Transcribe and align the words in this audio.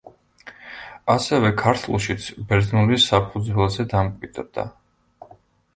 ასევე, 1.15 1.51
ქართულშიც 1.59 2.31
ბერძნულის 2.53 3.07
საფუძველზე 3.13 3.87
დამკვიდრდა. 3.95 4.67